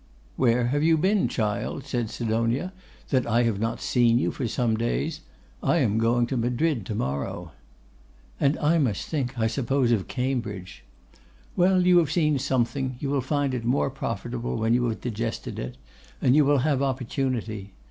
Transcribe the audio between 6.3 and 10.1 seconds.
Madrid tomorrow.' 'And I must think, I suppose, of